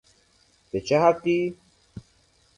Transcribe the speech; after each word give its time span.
به 0.71 0.79
چه 0.81 0.99
حقی؟ 0.99 1.57